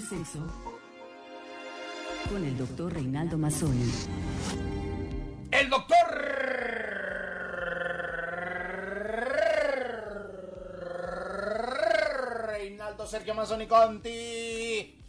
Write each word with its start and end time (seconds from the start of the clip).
sexo 0.00 0.38
con 2.28 2.44
el 2.44 2.56
doctor 2.56 2.92
Reinaldo 2.92 3.38
Mazzoni. 3.38 3.90
El 5.50 5.70
doctor 5.70 5.96
Reinaldo 12.46 13.06
Sergio 13.06 13.34
Mazzoni 13.34 13.66
Conti. 13.66 15.00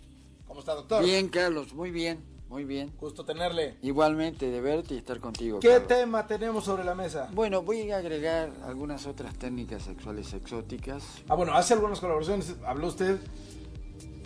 ¿Cómo 0.48 0.60
está, 0.60 0.76
doctor? 0.76 1.04
Bien, 1.04 1.30
Carlos, 1.30 1.74
muy 1.74 1.92
bien, 1.92 2.24
muy 2.50 2.64
bien. 2.66 2.92
Gusto 3.00 3.26
tenerle. 3.26 3.78
Igualmente 3.82 4.50
de 4.50 4.62
verte 4.62 4.94
y 4.94 4.98
estar 4.98 5.20
contigo. 5.20 5.60
¿Qué 5.60 5.70
Carlos. 5.70 5.88
tema 5.88 6.28
tenemos 6.28 6.66
sobre 6.66 6.84
la 6.84 6.96
mesa? 6.96 7.30
Bueno, 7.34 7.64
voy 7.64 7.92
a 7.92 7.98
agregar 7.98 8.52
algunas 8.66 9.08
otras 9.08 9.34
técnicas 9.36 9.84
sexuales 9.84 10.34
exóticas. 10.34 11.04
Ah, 11.28 11.36
bueno, 11.36 11.54
hace 11.54 11.74
algunas 11.74 12.00
colaboraciones. 12.00 12.56
Habló 12.66 12.88
usted 12.88 13.20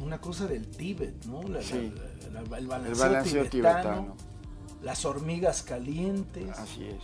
una 0.02 0.20
cosa 0.20 0.48
del 0.48 0.67
Tíbet, 0.67 1.26
¿no? 1.26 1.44
La- 1.44 1.62
Sí. 1.62 1.91
la- 2.31 2.41
la- 2.41 2.57
el 2.57 2.67
balanceo, 2.67 2.94
El 2.94 2.99
balanceo 2.99 3.45
tibetano, 3.49 3.81
tibetano. 3.81 4.16
Las 4.84 5.05
hormigas 5.05 5.63
calientes. 5.63 6.49
Así 6.57 6.85
es. 6.85 7.03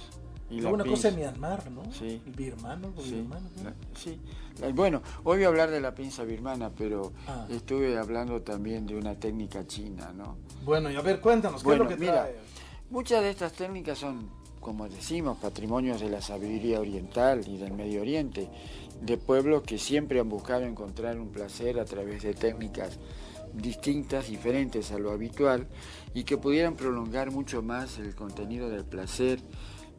Y 0.49 0.61
Luego 0.61 0.75
una 0.75 0.85
cosa 0.85 1.09
en 1.09 1.15
pinza. 1.15 1.31
Myanmar, 1.31 1.71
¿no? 1.71 1.91
Sí. 1.91 2.21
El 2.25 2.31
birmano, 2.33 2.93
el 2.95 3.03
Sí, 3.03 3.11
birmano, 3.15 3.49
¿no? 3.57 3.63
la- 3.63 3.73
sí. 3.95 4.19
La- 4.59 4.69
Bueno, 4.69 5.01
hoy 5.23 5.37
voy 5.37 5.43
a 5.43 5.47
hablar 5.47 5.71
de 5.71 5.81
la 5.81 5.93
pinza 5.95 6.23
birmana, 6.23 6.69
pero 6.69 7.11
Ah. 7.27 7.47
estuve 7.49 7.97
hablando 7.97 8.41
también 8.43 8.85
de 8.85 8.95
una 8.95 9.15
técnica 9.15 9.65
china, 9.65 10.13
¿no? 10.15 10.37
Bueno, 10.63 10.91
y 10.91 10.95
a 10.95 11.01
ver, 11.01 11.19
cuéntanos, 11.19 11.61
¿qué 11.61 11.65
Bueno, 11.65 11.83
es 11.85 11.89
lo 11.89 11.95
que 11.95 11.99
mira, 11.99 12.13
trae? 12.25 12.35
muchas 12.91 13.21
de 13.23 13.31
estas 13.31 13.53
técnicas 13.53 13.97
son, 13.97 14.29
como 14.65 14.89
decimos, 14.89 15.37
patrimonios 15.37 16.01
de 16.01 16.09
la 16.09 16.23
sabiduría 16.23 16.79
oriental 16.79 17.47
y 17.47 17.57
del 17.57 17.73
Medio 17.73 18.01
Oriente, 18.01 18.49
de 18.99 19.15
pueblos 19.15 19.61
que 19.61 19.77
siempre 19.77 20.19
han 20.19 20.27
buscado 20.27 20.63
encontrar 20.63 21.19
un 21.19 21.29
placer 21.29 21.79
a 21.79 21.85
través 21.85 22.23
de 22.23 22.33
técnicas 22.33 22.97
distintas, 23.53 24.27
diferentes 24.27 24.91
a 24.91 24.97
lo 24.97 25.11
habitual, 25.11 25.67
y 26.15 26.23
que 26.23 26.39
pudieran 26.39 26.75
prolongar 26.75 27.29
mucho 27.29 27.61
más 27.61 27.99
el 27.99 28.15
contenido 28.15 28.67
del 28.67 28.85
placer 28.85 29.39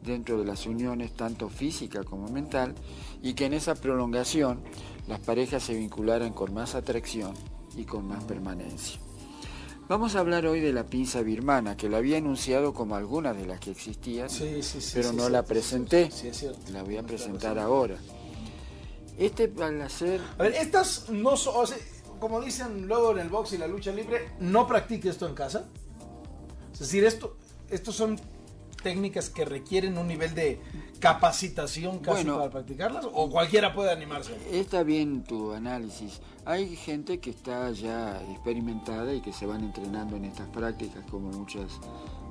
dentro 0.03 0.37
de 0.37 0.43
las 0.43 0.65
uniones, 0.65 1.13
tanto 1.13 1.47
física 1.47 2.03
como 2.03 2.27
mental, 2.27 2.75
y 3.23 3.35
que 3.35 3.45
en 3.45 3.53
esa 3.53 3.73
prolongación 3.73 4.59
las 5.07 5.21
parejas 5.21 5.63
se 5.63 5.75
vincularan 5.75 6.33
con 6.33 6.53
más 6.53 6.75
atracción 6.75 7.33
y 7.77 7.85
con 7.85 8.05
más 8.05 8.25
permanencia. 8.25 9.06
Vamos 9.87 10.15
a 10.15 10.19
hablar 10.19 10.45
hoy 10.45 10.59
de 10.59 10.73
la 10.73 10.83
pinza 10.83 11.21
birmana, 11.21 11.77
que 11.77 11.87
la 11.87 11.97
había 11.97 12.17
anunciado 12.17 12.73
como 12.73 12.95
alguna 12.95 13.33
de 13.33 13.45
las 13.45 13.59
que 13.61 13.71
existían, 13.71 14.29
Sí, 14.29 14.61
sí, 14.61 14.81
sí. 14.81 14.91
pero 14.93 15.13
no 15.13 15.29
la 15.29 15.43
presenté. 15.43 16.11
Sí, 16.11 16.27
es 16.27 16.37
cierto. 16.37 16.59
La 16.71 16.83
voy 16.83 16.97
a 16.97 17.03
presentar 17.03 17.57
ahora. 17.57 17.95
Este 19.17 19.47
placer, 19.47 20.21
A 20.37 20.43
ver, 20.43 20.53
estas 20.55 21.09
no 21.09 21.37
son, 21.37 21.53
o 21.55 21.65
sea, 21.65 21.77
como 22.19 22.41
dicen 22.41 22.85
luego 22.87 23.11
en 23.13 23.19
el 23.19 23.29
box 23.29 23.53
y 23.53 23.57
la 23.57 23.67
lucha 23.67 23.91
libre, 23.91 24.29
no 24.39 24.67
practique 24.67 25.07
esto 25.09 25.25
en 25.25 25.33
casa. 25.33 25.65
Es 26.73 26.79
decir, 26.79 27.05
esto, 27.05 27.37
estos 27.69 27.95
son 27.95 28.19
técnicas 28.91 29.29
que 29.29 29.43
requieren 29.43 29.97
un 29.97 30.07
nivel 30.07 30.33
de 30.33 30.61
capacitación 30.99 31.99
casi 31.99 32.23
Bueno. 32.23 32.37
para 32.39 32.49
practicarlas, 32.51 33.05
o 33.11 33.29
cualquiera 33.29 33.73
puede 33.73 33.91
animarse. 33.91 34.33
está 34.51 34.83
bien 34.83 35.23
tu 35.23 35.51
análisis. 35.51 36.21
Hay 36.45 36.75
gente 36.77 37.19
que 37.19 37.29
está 37.31 37.69
ya 37.71 38.21
experimentada 38.31 39.13
y 39.13 39.19
que 39.21 39.33
se 39.33 39.45
van 39.45 39.63
entrenando 39.65 40.15
en 40.15 40.23
estas 40.25 40.47
prácticas, 40.47 41.03
como 41.11 41.29
muchas 41.31 41.79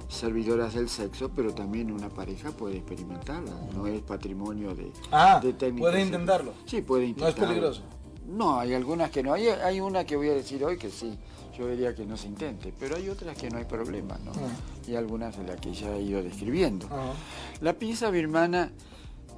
servidoras 0.08 0.72
del 0.74 0.88
sexo, 0.88 1.30
pero 1.34 1.52
también 1.52 1.90
una 1.92 2.08
pareja 2.08 2.50
puede 2.52 2.76
experimentarla. 2.78 3.52
No 3.74 3.86
es 3.86 4.00
patrimonio 4.02 4.74
de, 4.74 4.90
Ah, 5.12 5.40
de 5.42 5.52
técnicas 5.52 5.90
puede 5.90 6.02
intentarlo. 6.02 6.52
Sí, 6.64 6.80
puede 6.80 7.02
No 7.02 7.08
es 7.08 7.16
intentarlo. 7.18 7.48
peligroso. 7.48 7.82
No, 8.28 8.58
hay 8.58 8.74
algunas 8.74 9.10
que 9.10 9.22
no. 9.22 9.32
Hay, 9.32 9.48
hay 9.48 9.80
una 9.80 10.04
que 10.04 10.16
voy 10.16 10.28
a 10.28 10.34
decir 10.34 10.64
hoy 10.64 10.76
que 10.76 10.90
sí, 10.90 11.16
yo 11.56 11.68
diría 11.68 11.94
que 11.94 12.04
no 12.04 12.16
se 12.16 12.26
intente, 12.26 12.72
pero 12.78 12.96
hay 12.96 13.08
otras 13.08 13.36
que 13.36 13.48
no 13.48 13.58
hay 13.58 13.64
problema, 13.64 14.18
¿no? 14.24 14.32
Ah. 14.32 14.86
Y 14.86 14.94
algunas 14.94 15.36
de 15.36 15.44
las 15.44 15.60
que 15.60 15.72
ya 15.72 15.94
he 15.94 16.02
ido 16.02 16.22
describiendo. 16.22 16.86
Ajá. 16.86 17.12
La 17.60 17.72
pinza 17.74 18.10
birmana 18.10 18.72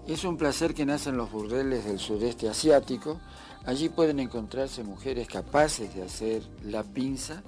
es 0.07 0.25
un 0.25 0.37
placer 0.37 0.75
que 0.75 0.87
nace 0.87 1.11
en 1.11 1.19
los 1.19 1.31
burdeles 1.31 1.85
del 1.85 1.99
sudeste 1.99 2.49
asiático. 2.49 3.21
Allí 3.67 3.91
pueden 3.91 4.21
encontrarse 4.21 4.83
mujeres 4.83 5.29
capaces 5.29 5.95
de 5.95 6.03
hacer 6.03 6.43
la 6.65 6.83
pinza. 6.83 7.43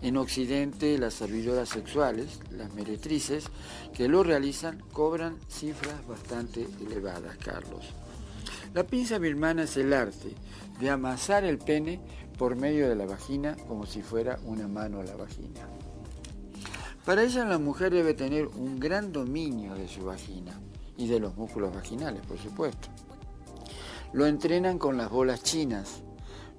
En 0.00 0.16
Occidente, 0.16 0.96
las 0.96 1.12
servidoras 1.12 1.68
sexuales, 1.68 2.40
las 2.50 2.72
meretrices, 2.72 3.44
que 3.92 4.08
lo 4.08 4.22
realizan, 4.22 4.82
cobran 4.94 5.36
cifras 5.50 6.06
bastante 6.08 6.66
elevadas, 6.80 7.36
Carlos. 7.36 7.84
La 8.72 8.84
pinza 8.84 9.18
birmana 9.18 9.64
es 9.64 9.76
el 9.76 9.92
arte 9.92 10.32
de 10.78 10.90
amasar 10.90 11.44
el 11.44 11.58
pene 11.58 12.00
por 12.38 12.54
medio 12.54 12.88
de 12.88 12.94
la 12.94 13.04
vagina 13.04 13.56
como 13.66 13.84
si 13.84 14.00
fuera 14.00 14.38
una 14.44 14.68
mano 14.68 15.00
a 15.00 15.04
la 15.04 15.16
vagina. 15.16 15.68
Para 17.04 17.24
ella 17.24 17.44
la 17.44 17.58
mujer 17.58 17.92
debe 17.92 18.14
tener 18.14 18.46
un 18.46 18.78
gran 18.78 19.10
dominio 19.10 19.74
de 19.74 19.88
su 19.88 20.04
vagina 20.04 20.60
y 20.96 21.08
de 21.08 21.18
los 21.18 21.36
músculos 21.36 21.74
vaginales, 21.74 22.24
por 22.24 22.38
supuesto. 22.38 22.88
Lo 24.12 24.26
entrenan 24.26 24.78
con 24.78 24.96
las 24.96 25.10
bolas 25.10 25.42
chinas 25.42 26.02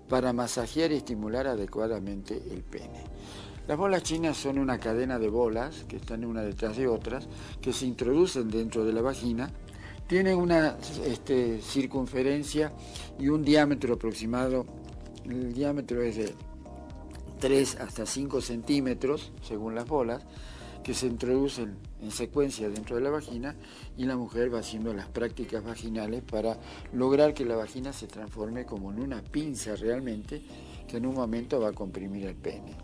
para 0.10 0.34
masajear 0.34 0.92
y 0.92 0.96
estimular 0.96 1.48
adecuadamente 1.48 2.44
el 2.52 2.64
pene. 2.64 3.06
Las 3.70 3.78
bolas 3.78 4.04
chinas 4.04 4.36
son 4.36 4.60
una 4.60 4.80
cadena 4.80 5.18
de 5.18 5.30
bolas 5.30 5.86
que 5.88 5.96
están 5.96 6.26
una 6.26 6.42
detrás 6.42 6.76
de 6.76 6.88
otras, 6.88 7.30
que 7.62 7.72
se 7.72 7.86
introducen 7.86 8.50
dentro 8.50 8.84
de 8.84 8.92
la 8.92 9.02
vagina, 9.02 9.50
tienen 10.12 10.38
una 10.38 10.76
este, 11.06 11.62
circunferencia 11.62 12.74
y 13.18 13.30
un 13.30 13.46
diámetro 13.46 13.94
aproximado, 13.94 14.66
el 15.24 15.54
diámetro 15.54 16.02
es 16.02 16.18
de 16.18 16.34
3 17.40 17.78
hasta 17.78 18.06
5 18.06 18.42
centímetros, 18.42 19.32
según 19.42 19.74
las 19.74 19.88
bolas, 19.88 20.22
que 20.84 20.94
se 20.94 21.08
introducen 21.08 21.78
en 22.02 22.12
secuencia 22.12 22.68
dentro 22.68 22.98
de 22.98 23.04
la 23.04 23.10
vagina 23.10 23.56
y 23.96 24.04
la 24.04 24.18
mujer 24.18 24.54
va 24.54 24.60
haciendo 24.60 24.94
las 24.94 25.08
prácticas 25.08 25.64
vaginales 25.64 26.24
para 26.24 26.58
lograr 26.92 27.34
que 27.34 27.46
la 27.46 27.56
vagina 27.56 27.94
se 27.94 28.08
transforme 28.08 28.66
como 28.66 28.92
en 28.92 29.00
una 29.00 29.22
pinza 29.22 29.78
realmente 29.78 30.42
que 30.90 30.98
en 30.98 31.06
un 31.06 31.16
momento 31.16 31.62
va 31.62 31.70
a 31.70 31.74
comprimir 31.74 32.26
el 32.26 32.36
pene. 32.36 32.76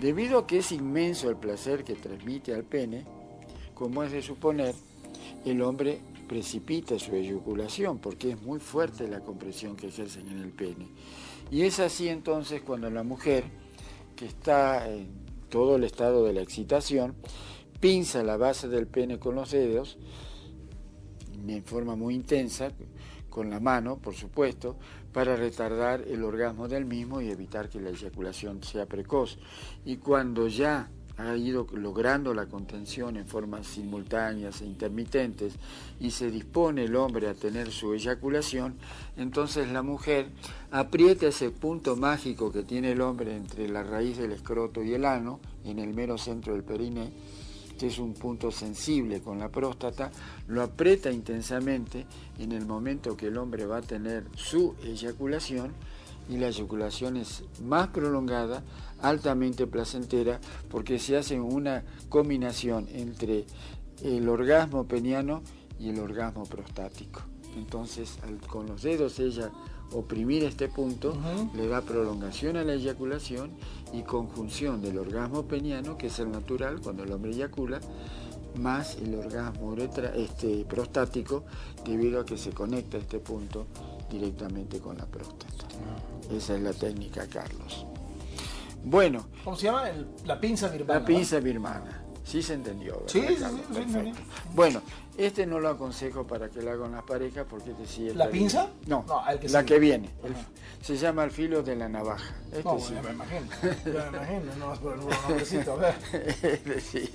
Debido 0.00 0.40
a 0.40 0.46
que 0.48 0.58
es 0.58 0.72
inmenso 0.72 1.30
el 1.30 1.36
placer 1.36 1.84
que 1.84 1.94
transmite 1.94 2.52
al 2.52 2.64
pene, 2.64 3.04
como 3.74 4.02
es 4.02 4.10
de 4.10 4.22
suponer, 4.22 4.74
el 5.44 5.62
hombre 5.62 6.00
precipita 6.34 6.98
su 6.98 7.14
eyaculación 7.14 8.00
porque 8.00 8.32
es 8.32 8.42
muy 8.42 8.58
fuerte 8.58 9.06
la 9.06 9.20
compresión 9.20 9.76
que 9.76 9.86
ejercen 9.86 10.26
en 10.26 10.40
el 10.40 10.50
pene. 10.50 10.88
Y 11.48 11.62
es 11.62 11.78
así 11.78 12.08
entonces 12.08 12.60
cuando 12.60 12.90
la 12.90 13.04
mujer, 13.04 13.44
que 14.16 14.26
está 14.26 14.90
en 14.90 15.06
todo 15.48 15.76
el 15.76 15.84
estado 15.84 16.24
de 16.24 16.32
la 16.32 16.42
excitación, 16.42 17.14
pinza 17.78 18.24
la 18.24 18.36
base 18.36 18.66
del 18.66 18.88
pene 18.88 19.20
con 19.20 19.36
los 19.36 19.52
dedos 19.52 19.96
en 21.46 21.62
forma 21.62 21.94
muy 21.94 22.16
intensa, 22.16 22.72
con 23.30 23.48
la 23.48 23.60
mano, 23.60 23.98
por 23.98 24.16
supuesto, 24.16 24.76
para 25.12 25.36
retardar 25.36 26.00
el 26.00 26.24
orgasmo 26.24 26.66
del 26.66 26.84
mismo 26.84 27.20
y 27.20 27.30
evitar 27.30 27.68
que 27.68 27.80
la 27.80 27.90
eyaculación 27.90 28.60
sea 28.64 28.86
precoz. 28.86 29.38
Y 29.84 29.98
cuando 29.98 30.48
ya 30.48 30.90
ha 31.16 31.36
ido 31.36 31.66
logrando 31.72 32.34
la 32.34 32.46
contención 32.46 33.16
en 33.16 33.26
formas 33.26 33.66
simultáneas 33.66 34.60
e 34.60 34.66
intermitentes 34.66 35.54
y 36.00 36.10
se 36.10 36.30
dispone 36.30 36.84
el 36.84 36.96
hombre 36.96 37.28
a 37.28 37.34
tener 37.34 37.70
su 37.70 37.94
eyaculación, 37.94 38.74
entonces 39.16 39.70
la 39.70 39.82
mujer 39.82 40.28
aprieta 40.70 41.28
ese 41.28 41.50
punto 41.50 41.96
mágico 41.96 42.50
que 42.50 42.64
tiene 42.64 42.92
el 42.92 43.00
hombre 43.00 43.36
entre 43.36 43.68
la 43.68 43.82
raíz 43.82 44.18
del 44.18 44.32
escroto 44.32 44.82
y 44.82 44.94
el 44.94 45.04
ano, 45.04 45.40
en 45.64 45.78
el 45.78 45.94
mero 45.94 46.18
centro 46.18 46.54
del 46.54 46.64
periné, 46.64 47.12
que 47.78 47.86
es 47.88 47.98
un 47.98 48.14
punto 48.14 48.50
sensible 48.50 49.20
con 49.20 49.38
la 49.38 49.48
próstata, 49.48 50.10
lo 50.48 50.62
aprieta 50.62 51.10
intensamente 51.10 52.06
en 52.38 52.52
el 52.52 52.66
momento 52.66 53.16
que 53.16 53.28
el 53.28 53.38
hombre 53.38 53.66
va 53.66 53.78
a 53.78 53.82
tener 53.82 54.24
su 54.34 54.74
eyaculación 54.84 55.72
y 56.28 56.38
la 56.38 56.48
eyaculación 56.48 57.16
es 57.16 57.44
más 57.62 57.88
prolongada, 57.88 58.62
altamente 59.04 59.66
placentera, 59.66 60.40
porque 60.70 60.98
se 60.98 61.16
hace 61.16 61.40
una 61.40 61.84
combinación 62.08 62.88
entre 62.92 63.44
el 64.02 64.28
orgasmo 64.28 64.84
peniano 64.86 65.42
y 65.78 65.88
el 65.90 65.98
orgasmo 66.00 66.44
prostático. 66.44 67.20
Entonces, 67.56 68.18
al- 68.24 68.38
con 68.46 68.66
los 68.66 68.82
dedos 68.82 69.18
ella 69.20 69.50
oprimir 69.92 70.42
este 70.44 70.68
punto 70.68 71.14
le 71.54 71.68
da 71.68 71.80
prolongación 71.82 72.56
a 72.56 72.64
la 72.64 72.74
eyaculación 72.74 73.52
y 73.92 74.02
conjunción 74.02 74.82
del 74.82 74.98
orgasmo 74.98 75.44
peniano, 75.46 75.96
que 75.96 76.08
es 76.08 76.18
el 76.18 76.32
natural 76.32 76.80
cuando 76.80 77.04
el 77.04 77.12
hombre 77.12 77.30
eyacula, 77.32 77.80
más 78.56 78.96
el 78.96 79.14
orgasmo 79.14 79.68
uretra- 79.74 80.14
este, 80.16 80.64
prostático, 80.64 81.44
debido 81.84 82.20
a 82.20 82.24
que 82.24 82.36
se 82.38 82.50
conecta 82.50 82.96
este 82.98 83.18
punto 83.20 83.66
directamente 84.10 84.78
con 84.80 84.96
la 84.96 85.06
próstata. 85.06 85.66
Esa 86.30 86.56
es 86.56 86.62
la 86.62 86.72
técnica, 86.72 87.26
Carlos. 87.28 87.86
Bueno, 88.84 89.26
¿Cómo 89.44 89.56
se 89.56 89.64
llama? 89.66 89.88
El- 89.88 90.06
la 90.24 90.38
pinza 90.40 90.68
birmana. 90.68 91.00
la 91.00 91.06
pinza 91.06 91.40
birmana. 91.40 92.00
Sí 92.22 92.42
se 92.42 92.54
entendió, 92.54 92.94
¿verdad, 93.00 93.08
Sí, 93.08 93.20
sí, 93.20 93.36
sí, 93.36 93.74
Perfecto. 93.74 94.18
sí. 94.18 94.24
Bueno, 94.54 94.80
este 95.18 95.44
no 95.46 95.60
lo 95.60 95.68
aconsejo 95.68 96.26
para 96.26 96.48
que 96.48 96.62
lo 96.62 96.70
hagan 96.72 96.92
las 96.92 97.02
parejas 97.02 97.44
porque 97.48 97.72
este 97.72 97.86
sí 97.86 98.10
¿La 98.14 98.30
pinza? 98.30 98.68
No, 98.86 99.04
No, 99.06 99.22
el 99.28 99.38
que 99.38 99.48
la 99.50 99.60
sigue. 99.60 99.74
que 99.74 99.78
viene. 99.78 100.10
El-. 100.24 100.34
Se 100.82 100.96
llama 100.96 101.22
al 101.22 101.30
filo 101.30 101.62
de 101.62 101.76
la 101.76 101.86
navaja. 101.86 102.34
Este 102.50 102.64
No, 102.64 102.78
sí. 102.78 102.94
ya 102.94 103.02
me 103.02 103.10
imagino. 103.10 103.46
Ya 103.84 104.10
me 104.10 104.16
imagino, 104.18 104.54
no 104.58 104.66
vas 104.68 104.78
por 104.78 104.94
el 104.94 105.00
nombrecito, 105.00 105.72
a 105.72 105.76
ver. 105.76 105.94
Sí. 106.82 107.10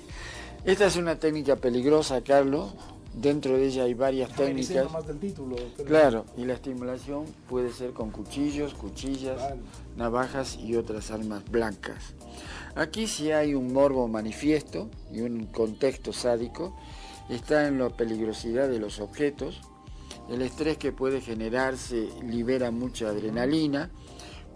Esta 0.64 0.86
es 0.86 0.94
una 0.96 1.16
técnica 1.18 1.56
peligrosa, 1.56 2.20
Carlos. 2.22 2.72
Dentro 3.14 3.56
de 3.56 3.66
ella 3.66 3.84
hay 3.84 3.94
varias 3.94 4.30
técnicas. 4.34 4.84
nomás 4.84 5.06
del 5.06 5.18
título. 5.18 5.56
pero- 5.76 5.88
Claro, 5.88 6.24
y 6.36 6.44
la 6.44 6.54
estimulación 6.54 7.24
puede 7.48 7.72
ser 7.72 7.92
con 7.92 8.10
cuchillos, 8.10 8.74
cuchillas, 8.74 9.36
Vale. 9.40 9.60
navajas 9.96 10.56
y 10.56 10.76
otras 10.76 11.10
armas 11.10 11.42
blancas. 11.50 12.14
Aquí 12.76 13.08
sí 13.08 13.32
hay 13.32 13.54
un 13.54 13.72
morbo 13.72 14.06
manifiesto 14.06 14.88
y 15.12 15.22
un 15.22 15.46
contexto 15.46 16.12
sádico. 16.12 16.76
Está 17.28 17.66
en 17.66 17.78
la 17.78 17.90
peligrosidad 17.90 18.68
de 18.68 18.78
los 18.78 19.00
objetos. 19.00 19.60
El 20.28 20.42
estrés 20.42 20.78
que 20.78 20.92
puede 20.92 21.20
generarse 21.20 22.08
libera 22.24 22.70
mucha 22.70 23.08
adrenalina, 23.08 23.90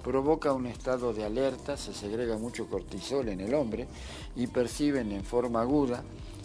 provoca 0.04 0.52
un 0.52 0.66
estado 0.66 1.12
de 1.12 1.24
alerta, 1.24 1.76
se 1.76 1.92
segrega 1.92 2.38
mucho 2.38 2.68
cortisol 2.68 3.28
en 3.30 3.40
el 3.40 3.54
hombre 3.54 3.88
y 4.36 4.46
perciben 4.46 5.10
en 5.10 5.24
forma 5.24 5.62
aguda 5.62 6.04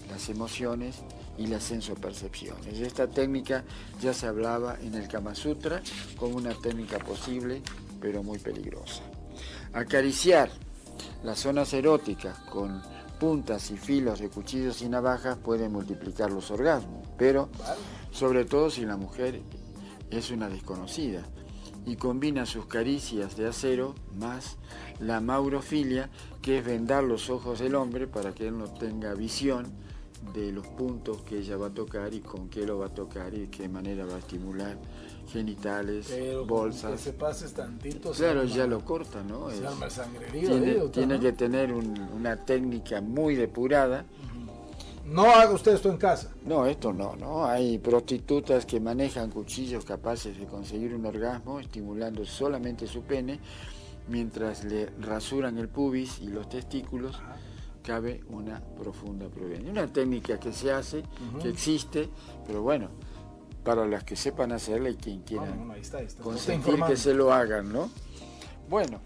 las 0.09 0.29
emociones 0.29 0.95
y 1.39 1.47
las 1.47 1.63
sensopercepciones. 1.63 2.79
Esta 2.79 3.07
técnica 3.07 3.63
ya 4.01 4.13
se 4.13 4.27
hablaba 4.27 4.77
en 4.81 4.93
el 4.93 5.07
Kama 5.07 5.33
Sutra 5.33 5.81
como 6.17 6.35
una 6.35 6.53
técnica 6.53 6.99
posible, 6.99 7.61
pero 8.01 8.21
muy 8.21 8.37
peligrosa. 8.39 9.01
Acariciar 9.71 10.51
las 11.23 11.39
zonas 11.39 11.73
eróticas 11.73 12.37
con 12.39 12.81
puntas 13.19 13.71
y 13.71 13.77
filos 13.77 14.19
de 14.19 14.29
cuchillos 14.29 14.81
y 14.81 14.89
navajas 14.89 15.37
puede 15.37 15.69
multiplicar 15.69 16.29
los 16.29 16.51
orgasmos, 16.51 17.07
pero 17.17 17.49
sobre 18.11 18.43
todo 18.43 18.69
si 18.69 18.85
la 18.85 18.97
mujer 18.97 19.41
es 20.11 20.31
una 20.31 20.49
desconocida 20.49 21.23
y 21.85 21.95
combina 21.95 22.45
sus 22.45 22.65
caricias 22.65 23.37
de 23.37 23.47
acero 23.47 23.95
más 24.17 24.57
la 24.99 25.21
maurofilia, 25.21 26.09
que 26.41 26.57
es 26.59 26.65
vendar 26.65 27.05
los 27.05 27.29
ojos 27.29 27.59
del 27.59 27.75
hombre 27.75 28.07
para 28.07 28.33
que 28.33 28.47
él 28.47 28.57
no 28.57 28.65
tenga 28.65 29.13
visión 29.13 29.67
de 30.33 30.51
los 30.51 30.67
puntos 30.67 31.21
que 31.23 31.39
ella 31.39 31.57
va 31.57 31.67
a 31.67 31.73
tocar 31.73 32.13
y 32.13 32.19
con 32.19 32.49
qué 32.49 32.65
lo 32.65 32.77
va 32.79 32.87
a 32.87 32.93
tocar 32.93 33.33
y 33.33 33.39
de 33.41 33.49
qué 33.49 33.67
manera 33.69 34.05
va 34.05 34.15
a 34.15 34.19
estimular 34.19 34.77
genitales, 35.31 36.07
Pero 36.09 36.45
bolsas. 36.45 36.91
Que 36.93 36.97
se 36.97 37.13
pases 37.13 37.53
tantito. 37.53 38.11
Claro, 38.11 38.41
arma- 38.41 38.51
ya 38.55 38.67
lo 38.67 38.83
corta, 38.83 39.23
¿no? 39.23 39.49
Se 39.49 39.57
Es- 39.59 39.63
arma 39.65 39.87
tiene, 40.31 40.79
tiene 40.89 41.15
¿no? 41.15 41.19
que 41.19 41.31
tener 41.33 41.71
un- 41.73 41.99
una 42.15 42.35
técnica 42.45 43.01
muy 43.01 43.35
depurada. 43.35 44.05
No 45.05 45.23
haga 45.23 45.51
usted 45.51 45.73
esto 45.73 45.89
en 45.89 45.97
casa. 45.97 46.31
No, 46.45 46.67
esto 46.67 46.93
no, 46.93 47.15
¿no? 47.15 47.45
Hay 47.45 47.79
prostitutas 47.79 48.65
que 48.65 48.79
manejan 48.79 49.31
cuchillos 49.31 49.83
capaces 49.83 50.37
de 50.37 50.45
conseguir 50.45 50.93
un 50.93 51.05
orgasmo 51.05 51.59
estimulando 51.59 52.25
solamente 52.25 52.85
su 52.85 53.01
pene 53.01 53.39
mientras 54.07 54.63
le 54.65 54.87
rasuran 55.01 55.57
el 55.57 55.67
pubis 55.67 56.19
y 56.21 56.27
los 56.27 56.47
testículos. 56.49 57.19
Cabe 57.83 58.21
una 58.27 58.61
profunda 58.61 59.27
prudencia. 59.29 59.71
Una 59.71 59.87
técnica 59.87 60.39
que 60.39 60.51
se 60.51 60.71
hace, 60.71 61.03
que 61.41 61.49
existe, 61.49 62.09
pero 62.45 62.61
bueno, 62.61 62.89
para 63.63 63.85
las 63.85 64.03
que 64.03 64.15
sepan 64.15 64.51
hacerla 64.51 64.89
y 64.89 64.95
quien 64.95 65.21
quiera 65.21 65.45
No, 65.45 65.65
no, 65.65 65.73
ahí 65.73 65.81
está, 65.81 65.97
ahí 65.97 66.05
está. 66.05 66.19
Está 66.19 66.23
consentir 66.23 66.83
que 66.83 66.97
se 66.97 67.13
lo 67.13 67.33
hagan, 67.33 67.71
¿no? 67.71 67.89
Bueno, 68.67 69.01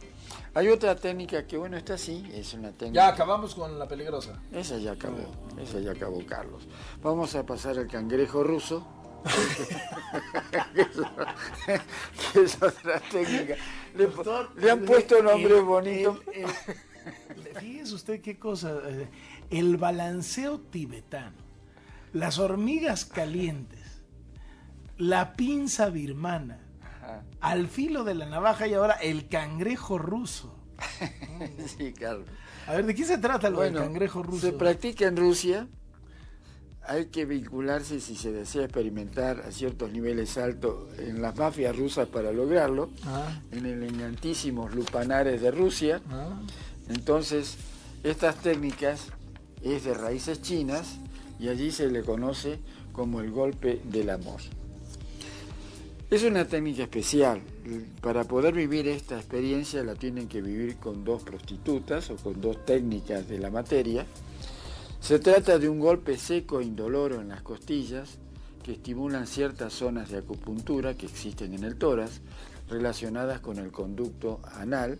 hay 0.55 0.69
otra 0.69 0.95
técnica 0.95 1.47
que, 1.47 1.57
bueno, 1.57 1.77
esta 1.77 1.97
sí, 1.97 2.29
es 2.33 2.53
una 2.53 2.69
Ya 2.69 2.77
técnica... 2.77 3.07
acabamos 3.07 3.55
con 3.55 3.79
la 3.79 3.87
peligrosa. 3.87 4.39
Esa 4.51 4.77
ya 4.77 4.91
acabó, 4.91 5.25
esa 5.59 5.79
ya 5.79 5.91
acabó 5.91 6.23
Carlos. 6.25 6.67
Vamos 7.01 7.33
a 7.35 7.45
pasar 7.45 7.77
al 7.77 7.87
cangrejo 7.87 8.43
ruso. 8.43 8.85
que, 10.75 12.41
es, 12.41 12.61
otra 12.61 12.99
técnica. 12.99 13.55
Le, 13.95 14.07
Doctor, 14.07 14.51
le 14.55 14.69
han 14.69 14.85
puesto 14.85 15.23
nombres 15.23 15.63
bonitos. 15.63 16.19
Fíjese 17.59 17.93
usted 17.95 18.21
qué 18.21 18.37
cosa. 18.37 18.71
eh, 18.87 19.07
El 19.49 19.77
balanceo 19.77 20.59
tibetano, 20.59 21.35
las 22.13 22.39
hormigas 22.39 23.05
calientes, 23.05 24.01
la 24.97 25.33
pinza 25.33 25.89
birmana, 25.89 26.59
Ajá. 26.81 27.23
al 27.41 27.67
filo 27.67 28.03
de 28.03 28.15
la 28.15 28.25
navaja 28.27 28.67
y 28.67 28.73
ahora 28.73 28.93
el 28.93 29.27
cangrejo 29.27 29.97
ruso. 29.97 30.55
Sí, 31.77 31.93
Carlos. 31.93 32.27
A 32.67 32.73
ver, 32.75 32.85
¿de 32.85 32.95
qué 32.95 33.03
se 33.03 33.17
trata 33.17 33.49
lo 33.49 33.57
Bueno, 33.57 33.79
del 33.79 33.87
cangrejo 33.89 34.23
ruso? 34.23 34.45
se 34.47 34.53
practica 34.53 35.05
en 35.07 35.17
Rusia. 35.17 35.67
Hay 36.85 37.05
que 37.07 37.23
vincularse 37.25 38.01
si 38.01 38.15
se 38.15 38.31
desea 38.33 38.63
experimentar 38.65 39.39
a 39.41 39.51
ciertos 39.51 39.91
niveles 39.91 40.37
altos 40.37 40.97
en 40.99 41.21
las 41.21 41.33
mafias 41.37 41.73
rusas 41.75 42.07
para 42.09 42.31
lograrlo, 42.33 42.89
Ah, 43.05 43.39
en 43.51 43.65
el 43.65 43.83
engantísimos 43.83 44.73
lupanares 44.75 45.41
de 45.41 45.51
Rusia. 45.51 46.01
ah. 46.09 46.39
Entonces, 46.89 47.55
estas 48.03 48.41
técnicas 48.41 49.07
es 49.61 49.85
de 49.85 49.93
raíces 49.93 50.41
chinas 50.41 50.97
y 51.39 51.49
allí 51.49 51.71
se 51.71 51.89
le 51.89 52.03
conoce 52.03 52.59
como 52.91 53.21
el 53.21 53.31
golpe 53.31 53.81
del 53.85 54.09
amor. 54.09 54.41
Es 56.09 56.23
una 56.23 56.45
técnica 56.45 56.83
especial. 56.83 57.41
Para 58.01 58.23
poder 58.25 58.53
vivir 58.53 58.87
esta 58.87 59.17
experiencia 59.17 59.83
la 59.83 59.95
tienen 59.95 60.27
que 60.27 60.41
vivir 60.41 60.75
con 60.75 61.03
dos 61.03 61.23
prostitutas 61.23 62.09
o 62.11 62.17
con 62.17 62.39
dos 62.39 62.63
técnicas 62.65 63.27
de 63.27 63.39
la 63.39 63.49
materia. 63.49 64.05
Se 64.99 65.17
trata 65.19 65.57
de 65.57 65.67
un 65.67 65.79
golpe 65.79 66.17
seco 66.17 66.59
e 66.59 66.65
indoloro 66.65 67.19
en 67.19 67.29
las 67.29 67.41
costillas 67.41 68.19
que 68.61 68.73
estimulan 68.73 69.27
ciertas 69.27 69.73
zonas 69.73 70.09
de 70.09 70.19
acupuntura 70.19 70.95
que 70.95 71.07
existen 71.07 71.53
en 71.53 71.63
el 71.63 71.77
tórax 71.77 72.21
relacionadas 72.69 73.39
con 73.39 73.57
el 73.57 73.71
conducto 73.71 74.39
anal 74.53 74.99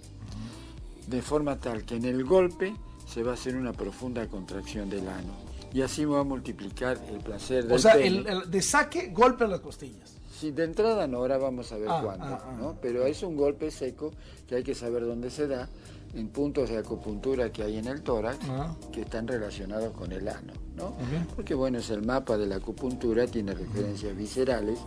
de 1.08 1.22
forma 1.22 1.60
tal 1.60 1.84
que 1.86 1.96
en 1.96 2.06
el 2.06 2.24
golpe 2.24 2.76
se 3.08 3.24
va 3.24 3.32
a 3.32 3.34
hacer 3.34 3.56
una 3.56 3.74
profunda 3.74 4.28
contracción 4.28 4.90
del 4.90 5.08
ano 5.08 5.34
y 5.74 5.82
así 5.82 6.06
va 6.06 6.20
a 6.20 6.24
multiplicar 6.24 7.00
el 7.10 7.20
placer 7.20 7.64
del 7.64 7.74
O 7.74 7.80
sea, 7.80 7.94
el, 7.94 8.26
el 8.28 8.50
de 8.52 8.62
saque, 8.62 9.08
golpe 9.10 9.44
a 9.46 9.48
las 9.48 9.60
costillas. 9.60 10.18
Sí, 10.40 10.52
de 10.52 10.66
entrada 10.66 11.08
no, 11.08 11.18
ahora 11.18 11.38
vamos 11.38 11.72
a 11.72 11.78
ver 11.78 11.88
Ah, 11.90 12.02
cuándo, 12.04 12.26
ah, 12.26 12.44
ah. 12.46 12.56
¿no? 12.60 12.76
Pero 12.82 13.06
es 13.06 13.24
un 13.24 13.36
golpe 13.36 13.72
seco 13.72 14.12
que 14.48 14.56
hay 14.56 14.64
que 14.64 14.76
saber 14.76 15.06
dónde 15.06 15.30
se 15.32 15.48
da, 15.48 15.68
en 16.14 16.28
puntos 16.30 16.70
de 16.70 16.78
acupuntura 16.78 17.52
que 17.52 17.64
hay 17.64 17.78
en 17.78 17.88
el 17.88 18.04
tórax, 18.04 18.38
Ah. 18.50 18.76
que 18.92 19.02
están 19.02 19.28
relacionados 19.28 19.94
con 19.94 20.12
el 20.12 20.28
ano, 20.28 20.54
¿no? 20.76 20.96
Porque 21.36 21.56
bueno, 21.56 21.80
es 21.80 21.90
el 21.90 22.04
mapa 22.04 22.38
de 22.38 22.46
la 22.46 22.58
acupuntura, 22.58 23.26
tiene 23.26 23.54
referencias 23.56 24.16
viscerales 24.16 24.78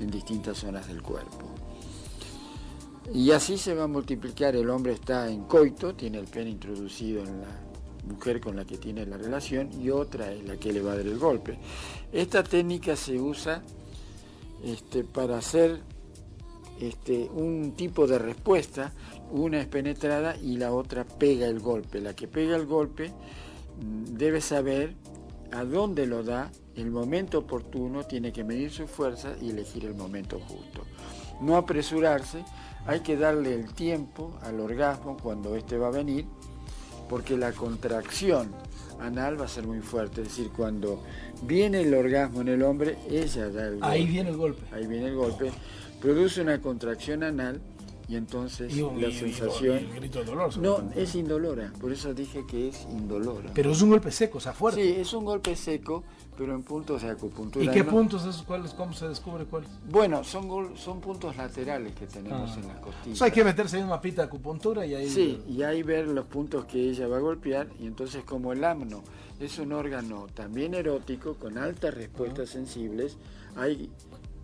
en 0.00 0.10
distintas 0.10 0.56
zonas 0.58 0.86
del 0.88 1.02
cuerpo. 1.02 1.46
Y 3.12 3.30
así 3.32 3.58
se 3.58 3.74
va 3.74 3.84
a 3.84 3.88
multiplicar, 3.88 4.54
el 4.56 4.70
hombre 4.70 4.92
está 4.92 5.28
en 5.30 5.44
coito, 5.44 5.94
tiene 5.94 6.18
el 6.18 6.26
pene 6.26 6.50
introducido 6.50 7.22
en 7.22 7.40
la 7.40 7.60
mujer 8.04 8.40
con 8.40 8.56
la 8.56 8.64
que 8.64 8.78
tiene 8.78 9.06
la 9.06 9.16
relación 9.16 9.70
y 9.80 9.90
otra 9.90 10.32
es 10.32 10.44
la 10.44 10.56
que 10.56 10.72
le 10.72 10.80
va 10.80 10.92
a 10.92 10.96
dar 10.96 11.06
el 11.06 11.18
golpe. 11.18 11.58
Esta 12.12 12.42
técnica 12.42 12.96
se 12.96 13.20
usa 13.20 13.62
este, 14.64 15.04
para 15.04 15.38
hacer 15.38 15.80
este, 16.80 17.28
un 17.32 17.74
tipo 17.76 18.06
de 18.06 18.18
respuesta, 18.18 18.92
una 19.30 19.60
es 19.60 19.66
penetrada 19.66 20.36
y 20.36 20.56
la 20.56 20.72
otra 20.72 21.04
pega 21.04 21.46
el 21.46 21.60
golpe. 21.60 22.00
La 22.00 22.14
que 22.14 22.28
pega 22.28 22.56
el 22.56 22.66
golpe 22.66 23.10
mm, 23.10 24.16
debe 24.16 24.40
saber 24.40 24.94
a 25.52 25.64
dónde 25.64 26.06
lo 26.06 26.22
da, 26.22 26.50
el 26.74 26.90
momento 26.90 27.40
oportuno, 27.40 28.04
tiene 28.04 28.32
que 28.32 28.44
medir 28.44 28.70
su 28.70 28.86
fuerza 28.86 29.34
y 29.40 29.50
elegir 29.50 29.84
el 29.84 29.94
momento 29.94 30.40
justo. 30.40 30.84
No 31.40 31.56
apresurarse, 31.56 32.44
hay 32.86 33.00
que 33.00 33.16
darle 33.16 33.54
el 33.54 33.72
tiempo 33.72 34.38
al 34.42 34.60
orgasmo 34.60 35.16
cuando 35.16 35.56
éste 35.56 35.78
va 35.78 35.88
a 35.88 35.90
venir, 35.90 36.26
porque 37.08 37.36
la 37.36 37.52
contracción 37.52 38.50
anal 39.00 39.40
va 39.40 39.46
a 39.46 39.48
ser 39.48 39.66
muy 39.66 39.80
fuerte, 39.80 40.22
es 40.22 40.28
decir, 40.28 40.50
cuando 40.56 41.02
viene 41.42 41.82
el 41.82 41.94
orgasmo 41.94 42.40
en 42.40 42.48
el 42.48 42.62
hombre, 42.62 42.98
ella 43.08 43.48
da 43.50 43.66
el 43.66 43.72
golpe. 43.74 43.86
Ahí 43.86 44.06
viene 44.06 44.30
el 44.30 44.36
golpe. 44.36 44.62
Ahí 44.72 44.86
viene 44.86 45.08
el 45.08 45.16
golpe, 45.16 45.50
produce 46.00 46.40
una 46.40 46.60
contracción 46.60 47.22
anal 47.22 47.60
y 48.12 48.16
entonces 48.16 48.76
Y 48.76 48.82
un- 48.82 49.00
la 49.00 49.08
y- 49.08 49.12
sensación... 49.14 49.76
y 49.80 49.84
el 49.84 49.94
grito 49.94 50.18
de 50.18 50.26
dolor. 50.26 50.58
No, 50.58 50.90
es 50.94 51.14
indolora, 51.14 51.72
por 51.80 51.90
eso 51.92 52.12
dije 52.12 52.44
que 52.46 52.68
es 52.68 52.86
indolora. 52.90 53.50
Pero 53.54 53.70
es 53.72 53.80
un 53.80 53.88
golpe 53.88 54.10
seco, 54.10 54.36
o 54.36 54.40
sea, 54.40 54.52
fuerte. 54.52 54.82
Sí, 54.82 55.00
es 55.00 55.14
un 55.14 55.24
golpe 55.24 55.56
seco, 55.56 56.04
pero 56.36 56.54
en 56.54 56.62
puntos 56.62 57.00
de 57.00 57.08
acupuntura. 57.08 57.64
¿Y 57.64 57.68
qué 57.70 57.82
¿no? 57.82 57.90
puntos 57.90 58.20
esos 58.26 58.42
cuáles? 58.42 58.74
¿Cómo 58.74 58.92
se 58.92 59.08
descubre 59.08 59.46
cuáles? 59.46 59.70
Bueno, 59.88 60.22
son, 60.24 60.46
gol- 60.46 60.76
son 60.76 61.00
puntos 61.00 61.34
laterales 61.38 61.94
que 61.94 62.06
tenemos 62.06 62.50
Ah. 62.50 62.60
en 62.60 62.68
las 62.68 62.80
costillas. 62.80 62.98
Entonces 63.06 63.22
hay 63.22 63.30
que 63.30 63.44
meterse 63.44 63.78
en 63.78 63.84
un 63.84 63.88
mapita 63.90 64.20
de 64.20 64.26
acupuntura 64.26 64.84
y 64.84 64.94
ahí. 64.94 65.08
Sí, 65.08 65.40
y 65.48 65.62
ahí 65.62 65.82
ver 65.82 66.06
los 66.06 66.26
puntos 66.26 66.66
que 66.66 66.90
ella 66.90 67.08
va 67.08 67.16
a 67.16 67.20
golpear 67.20 67.68
y 67.80 67.86
entonces 67.86 68.24
como 68.24 68.52
el 68.52 68.62
amno 68.62 69.02
es 69.40 69.58
un 69.58 69.72
órgano 69.72 70.26
también 70.34 70.74
erótico 70.74 71.34
con 71.36 71.56
altas 71.56 71.94
respuestas 71.94 72.50
sensibles, 72.50 73.16
hay 73.56 73.90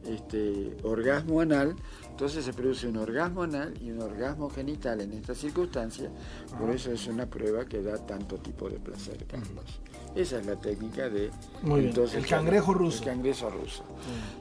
este 0.07 0.76
orgasmo 0.83 1.40
anal, 1.40 1.75
entonces 2.09 2.45
se 2.45 2.52
produce 2.52 2.87
un 2.88 2.97
orgasmo 2.97 3.43
anal 3.43 3.75
y 3.81 3.90
un 3.90 4.00
orgasmo 4.00 4.49
genital 4.50 5.00
en 5.00 5.12
esta 5.12 5.35
circunstancia, 5.35 6.11
por 6.59 6.71
eso 6.71 6.90
es 6.93 7.07
una 7.07 7.26
prueba 7.26 7.64
que 7.67 7.83
da 7.83 7.97
tanto 7.99 8.37
tipo 8.38 8.69
de 8.69 8.78
placer, 8.78 9.25
Carlos. 9.26 9.81
Esa 10.14 10.38
es 10.40 10.47
la 10.47 10.57
técnica 10.57 11.09
de 11.09 11.31
Muy 11.62 11.83
bien, 11.83 11.95
el 12.14 12.26
cangrejo 12.26 12.73
ruso. 12.75 13.00
El 13.05 13.11
cangrejo 13.11 13.50
ruso. 13.50 13.85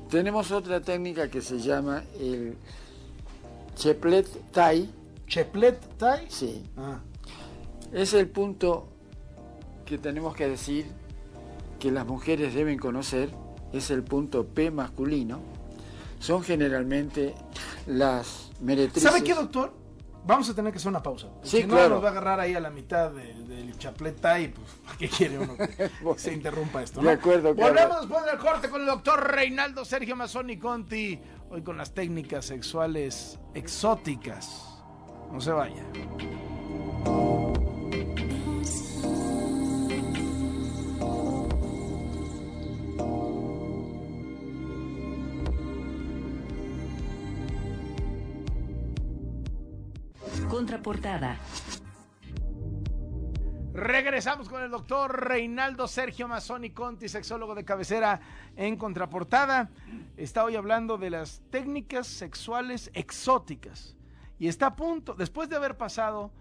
Tenemos 0.10 0.52
otra 0.52 0.80
técnica 0.82 1.30
que 1.30 1.42
se 1.42 1.60
llama 1.60 2.04
el 2.20 2.56
Cheplet 3.76 4.28
Tai, 4.52 4.90
Cheplet 5.28 5.80
Tai. 5.98 6.26
sí, 6.30 6.64
Ah, 6.78 7.00
es 7.92 8.14
el 8.14 8.28
punto 8.30 8.88
que 9.86 9.98
tenemos 9.98 10.36
que 10.36 10.48
decir 10.48 10.86
que 11.80 11.92
las 11.92 12.06
mujeres 12.08 12.54
deben 12.56 12.80
conocer, 12.80 13.30
es 13.74 13.90
el 13.92 14.04
punto 14.04 14.46
P 14.48 14.72
masculino. 14.72 15.40
Son 16.20 16.42
generalmente 16.44 17.36
las 17.86 18.52
meretrices. 18.62 19.04
¿Sabe 19.04 19.24
qué, 19.24 19.34
doctor? 19.34 19.74
Vamos 20.26 20.50
a 20.50 20.54
tener 20.54 20.74
que 20.74 20.78
hacer 20.78 20.90
una 20.90 21.02
pausa. 21.02 21.28
Sí, 21.42 21.58
si 21.62 21.64
no, 21.64 21.76
claro. 21.76 21.90
nos 21.96 22.04
va 22.04 22.08
a 22.10 22.12
agarrar 22.12 22.40
ahí 22.42 22.54
a 22.54 22.60
la 22.60 22.70
mitad 22.70 23.12
de- 23.12 23.34
del 23.46 23.78
Chaplet 23.78 24.20
Tai. 24.20 24.50
Pues, 24.50 24.68
¿para 24.86 24.98
¿Qué 24.98 25.08
quiere 25.08 25.40
uno 25.40 25.56
que 25.56 25.90
Bueno. 26.02 26.20
se 26.20 26.34
interrumpa 26.34 26.84
esto? 26.84 27.02
De 27.02 27.12
acuerdo, 27.12 27.56
claro. 27.56 27.74
Volvemos 27.74 28.02
después 28.02 28.26
del 28.26 28.38
corte 28.40 28.70
con 28.70 28.82
el 28.82 28.88
doctor 28.88 29.32
Reinaldo 29.32 29.86
Sergio 29.86 30.16
Mazzoni 30.18 30.58
Conti. 30.58 31.20
Hoy 31.50 31.62
con 31.62 31.78
las 31.78 31.94
técnicas 31.94 32.44
sexuales 32.46 33.40
exóticas. 33.54 34.64
No 35.32 35.40
se 35.40 35.52
vaya. 35.52 35.84
Contraportada. 50.68 51.38
Regresamos 53.74 54.50
con 54.50 54.62
el 54.62 54.70
doctor 54.70 55.30
Reinaldo 55.30 55.88
Sergio 55.88 56.28
Mazzoni 56.28 56.72
Conti, 56.72 57.08
sexólogo 57.08 57.56
de 57.56 57.64
cabecera 57.64 58.20
en 58.58 58.76
contraportada. 58.76 59.70
Está 60.18 60.44
hoy 60.44 60.58
hablando 60.58 60.98
de 60.98 61.10
las 61.10 61.42
técnicas 61.52 62.06
sexuales 62.06 62.92
exóticas. 62.94 63.96
Y 64.40 64.50
está 64.50 64.66
a 64.66 64.76
punto, 64.76 65.14
después 65.14 65.48
de 65.48 65.56
haber 65.56 65.78
pasado 65.78 66.34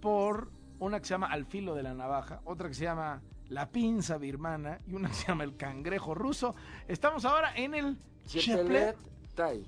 por 0.00 0.52
una 0.78 1.00
que 1.00 1.06
se 1.06 1.14
llama 1.14 1.26
Al 1.26 1.44
filo 1.44 1.74
de 1.74 1.82
la 1.82 1.92
navaja, 1.92 2.40
otra 2.44 2.68
que 2.68 2.74
se 2.74 2.84
llama 2.84 3.20
La 3.48 3.68
pinza 3.68 4.16
birmana 4.16 4.78
y 4.86 4.94
una 4.94 5.08
que 5.08 5.14
se 5.14 5.26
llama 5.26 5.42
El 5.42 5.56
cangrejo 5.56 6.14
ruso, 6.14 6.54
estamos 6.86 7.24
ahora 7.24 7.52
en 7.56 7.74
el 7.74 7.98
Chepelet 8.28 8.94
Cheplet 8.94 8.96
Tai. 9.34 9.66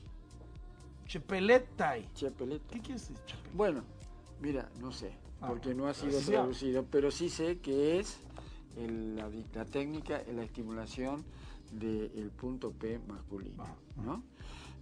Chepelet 1.06 1.76
Tai. 1.76 2.09
Chepelet. 2.14 2.62
¿Qué 2.68 2.78
quiere 2.78 2.94
decir 2.94 3.16
Chepelet? 3.26 3.54
Bueno, 3.54 3.94
mira, 4.45 4.69
no 4.81 4.93
sé, 4.93 5.13
Ah, 5.41 5.49
porque 5.49 5.75
no 5.75 5.89
ha 5.89 5.95
sido 5.95 6.21
traducido, 6.21 6.85
pero 6.91 7.11
sí 7.11 7.29
sé 7.31 7.59
que 7.59 7.99
es 7.99 8.19
el- 8.77 9.17
la, 9.17 9.65
técnica, 9.65 10.23
la 10.35 10.43
estimulación 10.43 11.25
del 11.73 12.31
punto 12.31 12.71
P 12.73 13.01
masculino, 13.09 13.65
Ah, 13.65 13.75
¿no? 14.05 14.23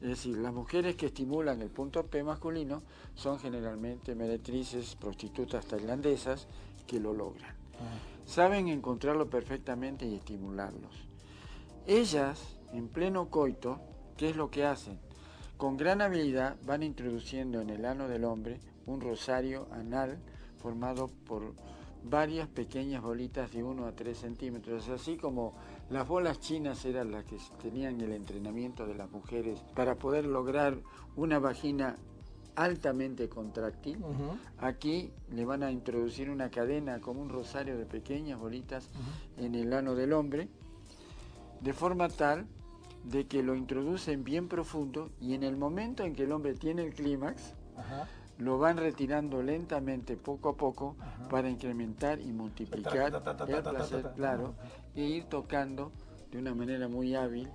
Es 0.00 0.09
decir, 0.09 0.37
las 0.38 0.52
mujeres 0.52 0.97
que 0.97 1.07
estimulan 1.07 1.62
el 1.62 1.71
punto 1.71 2.04
P 2.07 2.25
masculino 2.25 2.83
son 3.14 3.38
generalmente 3.38 4.16
meretrices, 4.16 4.97
prostitutas 4.97 5.64
tailandesas 5.66 6.49
que 6.88 6.99
lo 6.99 7.12
logran. 7.12 7.54
Saben 8.26 8.66
encontrarlo 8.69 9.31
perfectamente 9.31 10.07
y 10.07 10.14
estimularlos. 10.16 10.92
Ellas, 11.87 12.57
en 12.73 12.88
pleno 12.88 13.28
coito, 13.31 13.81
¿qué 14.16 14.31
es 14.31 14.37
lo 14.37 14.50
que 14.50 14.64
hacen? 14.64 14.99
Con 15.57 15.76
gran 15.76 16.00
habilidad 16.02 16.57
van 16.66 16.83
introduciendo 16.83 17.61
en 17.61 17.71
el 17.71 17.85
ano 17.85 18.09
del 18.09 18.25
hombre 18.25 18.59
un 18.86 19.00
rosario 19.00 19.68
anal 19.72 20.18
formado 20.58 21.08
por 21.26 21.54
varias 22.04 22.48
pequeñas 22.48 23.02
bolitas 23.02 23.52
de 23.52 23.62
1 23.62 23.86
a 23.86 23.92
3 23.92 24.16
centímetros, 24.16 24.88
así 24.88 25.16
como 25.16 25.54
las 25.90 26.06
bolas 26.06 26.40
chinas 26.40 26.84
eran 26.84 27.12
las 27.12 27.24
que 27.24 27.38
tenían 27.60 28.00
el 28.00 28.12
entrenamiento 28.12 28.86
de 28.86 28.94
las 28.94 29.10
mujeres 29.10 29.60
para 29.74 29.94
poder 29.96 30.26
lograr 30.26 30.78
una 31.16 31.38
vagina 31.38 31.96
altamente 32.56 33.28
contráctil. 33.28 33.98
Ujú. 33.98 34.36
Aquí 34.58 35.12
le 35.30 35.44
van 35.44 35.62
a 35.62 35.70
introducir 35.70 36.28
una 36.28 36.50
cadena 36.50 37.00
como 37.00 37.22
un 37.22 37.28
rosario 37.28 37.78
de 37.78 37.86
pequeñas 37.86 38.38
bolitas 38.38 38.90
en 39.38 39.54
el 39.54 39.72
ano 39.72 39.94
del 39.94 40.12
hombre, 40.12 40.48
de 41.60 41.72
forma 41.72 42.08
tal 42.08 42.46
de 43.04 43.26
que 43.26 43.42
lo 43.42 43.54
introducen 43.54 44.22
bien 44.22 44.48
profundo 44.48 45.10
y 45.20 45.34
en 45.34 45.42
el 45.42 45.56
momento 45.56 46.04
en 46.04 46.14
que 46.14 46.24
el 46.24 46.32
hombre 46.32 46.54
tiene 46.54 46.84
el 46.84 46.94
clímax. 46.94 47.54
Lo 48.38 48.58
van 48.58 48.76
retirando 48.76 49.42
lentamente 49.42 50.16
poco 50.16 50.50
a 50.50 50.56
poco 50.56 50.96
Ajá. 50.98 51.28
para 51.28 51.50
incrementar 51.50 52.20
y 52.20 52.32
multiplicar 52.32 53.12
Ta, 53.12 53.22
ta, 53.22 53.36
ta, 53.36 53.46
ta, 53.46 53.56
el 53.56 53.62
placer, 53.62 54.12
claro, 54.16 54.54
e 54.94 55.02
ir 55.02 55.24
tocando 55.24 55.92
de 56.30 56.38
una 56.38 56.54
manera 56.54 56.88
muy 56.88 57.14
hábil 57.14 57.48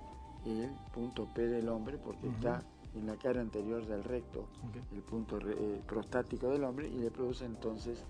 el 0.46 0.70
punto 0.92 1.26
P 1.34 1.42
del 1.42 1.68
hombre, 1.68 1.98
porque 1.98 2.28
está 2.28 2.62
en 2.94 3.06
la 3.06 3.16
cara 3.16 3.40
anterior 3.40 3.84
del 3.86 4.04
recto, 4.04 4.46
el 4.92 5.02
punto 5.02 5.38
eh, 5.38 5.80
prostático 5.86 6.48
del 6.48 6.64
hombre, 6.64 6.88
y 6.88 6.98
le 6.98 7.10
produce 7.10 7.44
entonces 7.44 8.04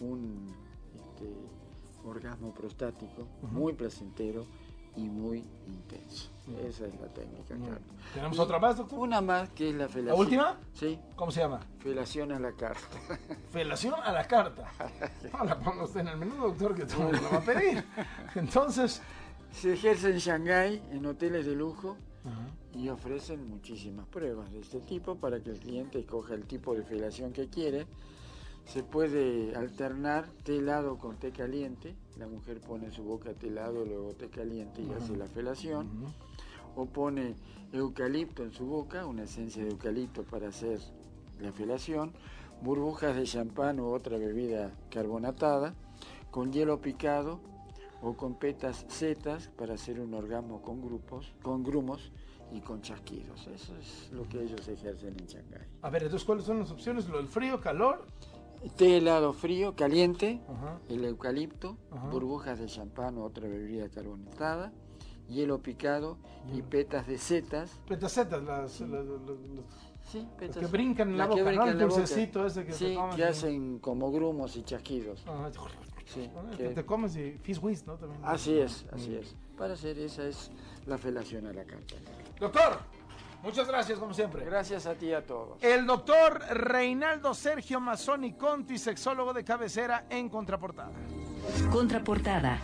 un 0.00 0.46
este, 0.94 1.30
orgasmo 2.04 2.52
prostático 2.52 3.26
muy 3.52 3.74
placentero 3.74 4.46
y 4.96 5.08
muy 5.08 5.44
intenso. 5.66 6.30
Esa 6.66 6.86
es 6.86 7.00
la 7.00 7.08
técnica, 7.08 7.54
claro. 7.56 7.78
¿Tenemos 8.12 8.36
Y 8.36 8.40
otra 8.40 8.58
más, 8.58 8.76
doctor? 8.76 8.98
Una 8.98 9.20
más 9.22 9.48
que 9.50 9.70
es 9.70 9.74
la 9.74 9.88
felación. 9.88 10.06
¿La 10.06 10.14
última? 10.14 10.58
Sí, 10.74 10.98
¿Cómo 11.16 11.30
se 11.30 11.40
llama? 11.40 11.60
felación 11.78 12.32
a 12.32 12.38
la 12.38 12.52
carta. 12.52 12.98
Felación 13.50 13.94
a 14.02 14.12
la 14.12 14.26
carta. 14.26 14.70
No 15.32 15.44
la 15.44 15.58
ponga 15.58 15.84
usted 15.84 16.00
en 16.00 16.08
el 16.08 16.16
menú, 16.18 16.34
doctor, 16.36 16.74
que 16.74 16.84
todo 16.84 17.10
lo 17.10 17.30
va 17.30 17.38
a 17.38 17.40
pedir. 17.40 17.82
Entonces. 18.34 19.00
Se 19.52 19.72
ejerce 19.72 20.10
en 20.10 20.18
Shanghái, 20.18 20.82
en 20.90 21.06
hoteles 21.06 21.46
de 21.46 21.54
lujo, 21.54 21.96
y 22.74 22.88
ofrecen 22.88 23.48
muchísimas 23.48 24.04
pruebas 24.08 24.50
de 24.50 24.60
este 24.60 24.80
tipo 24.80 25.14
para 25.16 25.40
que 25.40 25.50
el 25.50 25.58
cliente 25.60 26.00
escoja 26.00 26.34
el 26.34 26.44
tipo 26.44 26.74
de 26.74 26.82
felación 26.82 27.32
que 27.32 27.48
quiere. 27.48 27.86
Se 28.66 28.82
puede 28.82 29.54
alternar 29.54 30.26
té 30.42 30.56
helado 30.56 30.98
con 30.98 31.16
té 31.16 31.30
caliente. 31.30 31.94
La 32.18 32.26
mujer 32.26 32.60
pone 32.60 32.90
su 32.90 33.04
boca 33.04 33.32
té 33.34 33.48
helado, 33.48 33.84
luego 33.84 34.14
té 34.14 34.28
caliente 34.28 34.82
y 34.82 34.90
hace 34.92 35.16
la 35.16 35.26
felación. 35.26 35.88
O 36.76 36.86
pone 36.86 37.36
eucalipto 37.72 38.42
en 38.42 38.52
su 38.52 38.66
boca, 38.66 39.06
una 39.06 39.24
esencia 39.24 39.62
de 39.62 39.70
eucalipto 39.70 40.24
para 40.24 40.48
hacer 40.48 40.80
la 41.40 41.52
felación. 41.52 42.12
Burbujas 42.62 43.14
de 43.14 43.24
champán 43.24 43.78
u 43.78 43.92
otra 43.92 44.16
bebida 44.18 44.72
carbonatada. 44.90 45.74
Con 46.30 46.52
hielo 46.52 46.80
picado 46.80 47.40
o 48.02 48.16
con 48.16 48.34
petas 48.34 48.84
setas 48.88 49.48
para 49.56 49.74
hacer 49.74 50.00
un 50.00 50.14
orgasmo 50.14 50.62
con 50.62 50.82
grupos, 50.82 51.32
con 51.42 51.62
grumos 51.62 52.10
y 52.52 52.60
con 52.60 52.82
chasquidos. 52.82 53.46
Eso 53.46 53.76
es 53.76 54.10
lo 54.12 54.28
que 54.28 54.42
ellos 54.42 54.66
ejercen 54.68 55.16
en 55.18 55.26
Shanghái. 55.26 55.66
A 55.82 55.90
ver, 55.90 56.02
entonces, 56.02 56.26
¿cuáles 56.26 56.44
son 56.44 56.58
las 56.58 56.70
opciones? 56.70 57.08
Lo 57.08 57.18
del 57.18 57.28
frío, 57.28 57.60
calor. 57.60 58.04
Té 58.76 58.96
helado 58.96 59.32
frío, 59.32 59.74
caliente, 59.76 60.40
Ajá. 60.48 60.78
el 60.88 61.04
eucalipto, 61.04 61.76
Ajá. 61.90 62.08
burbujas 62.08 62.58
de 62.58 62.66
champán 62.66 63.18
o 63.18 63.24
otra 63.24 63.46
bebida 63.46 63.88
carbonatada, 63.88 64.72
hielo 65.28 65.60
picado 65.60 66.16
y 66.52 66.62
petas 66.62 67.06
de 67.06 67.18
setas. 67.18 67.78
Petacetas, 67.86 68.42
las, 68.42 68.80
las- 68.80 68.90
las- 68.90 69.04
las- 69.06 69.64
Sí, 70.10 70.26
petas. 70.38 70.58
que 70.58 70.66
brincan 70.66 71.10
en 71.10 71.18
la, 71.18 71.26
las 71.26 71.34
que 71.34 71.42
boca, 71.42 71.52
¿no? 71.54 71.62
brincan 71.62 71.80
El 71.80 71.88
boca. 71.88 72.02
ese 72.02 72.64
que 72.66 72.72
sí, 72.72 72.88
se 72.88 72.94
comen. 72.94 73.16
que 73.16 73.24
hacen 73.24 73.78
como 73.78 74.10
grumos 74.12 74.56
y 74.56 74.62
chasquidos. 74.62 75.24
Ajá. 75.26 75.50
Sí, 76.06 76.30
Ah, 76.36 76.42
que- 76.56 76.68
que 76.68 76.74
te 76.74 76.84
comes 76.84 77.16
y 77.16 77.32
fish 77.42 77.58
whiz, 77.62 77.86
¿no? 77.86 77.94
También. 77.96 78.20
Así 78.24 78.58
es, 78.58 78.84
así 78.92 79.14
es. 79.14 79.34
Para 79.56 79.72
hacer 79.74 79.98
esa 79.98 80.26
es 80.26 80.50
la 80.86 80.98
felación 80.98 81.46
a 81.46 81.52
la 81.54 81.64
carta. 81.64 81.94
Doctor, 82.38 82.78
muchas 83.44 83.68
gracias, 83.68 83.98
como 83.98 84.12
siempre. 84.12 84.44
Gracias 84.44 84.86
a 84.86 84.94
ti 84.94 85.06
y 85.06 85.12
a 85.12 85.24
todos. 85.24 85.62
El 85.62 85.86
doctor 85.86 86.40
Reinaldo 86.50 87.34
Sergio 87.34 87.78
Mazzoni 87.78 88.32
Conti, 88.32 88.78
sexólogo 88.78 89.32
de 89.32 89.44
cabecera 89.44 90.06
en 90.10 90.28
Contraportada. 90.28 90.92
Contraportada. 91.70 92.58